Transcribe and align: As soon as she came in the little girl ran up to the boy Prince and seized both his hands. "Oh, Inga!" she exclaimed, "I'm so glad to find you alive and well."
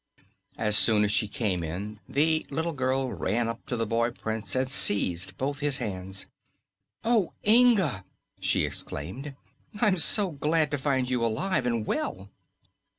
As 0.57 0.75
soon 0.75 1.03
as 1.03 1.11
she 1.11 1.27
came 1.27 1.61
in 1.63 1.99
the 2.09 2.43
little 2.49 2.73
girl 2.73 3.13
ran 3.13 3.47
up 3.47 3.63
to 3.67 3.75
the 3.77 3.85
boy 3.85 4.09
Prince 4.09 4.55
and 4.55 4.67
seized 4.67 5.37
both 5.37 5.59
his 5.59 5.77
hands. 5.77 6.25
"Oh, 7.03 7.33
Inga!" 7.47 8.03
she 8.39 8.65
exclaimed, 8.65 9.35
"I'm 9.79 9.99
so 9.99 10.31
glad 10.31 10.71
to 10.71 10.79
find 10.79 11.07
you 11.07 11.23
alive 11.23 11.67
and 11.67 11.85
well." 11.85 12.31